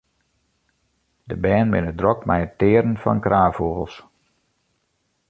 De 1.29 1.35
bern 1.43 1.71
binne 1.73 1.93
drok 1.99 2.19
mei 2.27 2.41
it 2.45 2.53
tearen 2.59 2.95
fan 3.01 3.23
kraanfûgels. 3.25 3.95